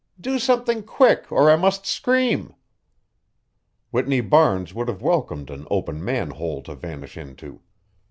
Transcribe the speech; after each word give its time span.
Do 0.19 0.39
something 0.39 0.81
quick 0.81 1.31
or 1.31 1.51
I 1.51 1.55
must 1.55 1.85
scream." 1.85 2.55
Whitney 3.91 4.19
Barnes 4.21 4.73
would 4.73 4.87
have 4.87 5.03
welcomed 5.03 5.51
an 5.51 5.67
open 5.69 6.03
manhole 6.03 6.63
to 6.63 6.73
vanish 6.73 7.17
into. 7.17 7.61